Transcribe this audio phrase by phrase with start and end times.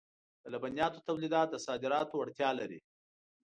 [0.41, 2.79] د لبنیاتو تولیدات د صادراتو وړتیا لري.